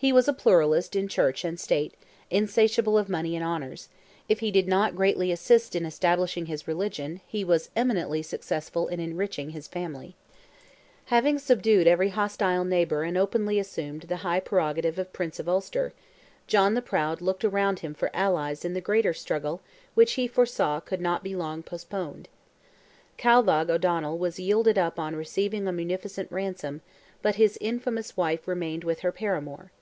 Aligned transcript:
He 0.00 0.12
was 0.12 0.28
a 0.28 0.32
pluralist 0.32 0.94
in 0.94 1.08
Church 1.08 1.44
and 1.44 1.58
State, 1.58 1.92
insatiable 2.30 2.96
of 2.96 3.08
money 3.08 3.34
and 3.34 3.44
honours; 3.44 3.88
if 4.28 4.38
he 4.38 4.52
did 4.52 4.68
not 4.68 4.94
greatly 4.94 5.32
assist 5.32 5.74
in 5.74 5.84
establishing 5.84 6.46
his 6.46 6.68
religion, 6.68 7.20
he 7.26 7.42
was 7.42 7.68
eminently 7.74 8.22
successful 8.22 8.86
in 8.86 9.00
enriching 9.00 9.50
his 9.50 9.66
family. 9.66 10.14
Having 11.06 11.40
subdued 11.40 11.88
every 11.88 12.10
hostile 12.10 12.64
neighbour 12.64 13.02
and 13.02 13.18
openly 13.18 13.58
assumed 13.58 14.02
the 14.02 14.18
high 14.18 14.38
prerogative 14.38 15.00
of 15.00 15.12
Prince 15.12 15.40
of 15.40 15.48
Ulster, 15.48 15.92
John 16.46 16.74
the 16.74 16.80
Proud 16.80 17.20
looked 17.20 17.44
around 17.44 17.80
him 17.80 17.92
for 17.92 18.08
allies 18.14 18.64
in 18.64 18.74
the 18.74 18.80
greater 18.80 19.12
struggle 19.12 19.62
which 19.94 20.12
he 20.12 20.28
foresaw 20.28 20.78
could 20.78 21.00
not 21.00 21.24
be 21.24 21.34
long 21.34 21.64
postponed. 21.64 22.28
Calvagh 23.16 23.68
O'Donnell 23.68 24.16
was 24.16 24.38
yielded 24.38 24.78
up 24.78 24.96
on 25.00 25.16
receiving 25.16 25.66
a 25.66 25.72
munificent 25.72 26.30
ransom, 26.30 26.82
but 27.20 27.34
his 27.34 27.58
infamous 27.60 28.16
wife 28.16 28.46
remained 28.46 28.84
with 28.84 29.00
her 29.00 29.10
paramour. 29.10 29.72